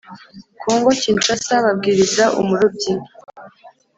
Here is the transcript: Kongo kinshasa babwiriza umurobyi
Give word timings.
Kongo 0.61 0.89
kinshasa 1.01 1.53
babwiriza 1.65 2.23
umurobyi 2.39 2.93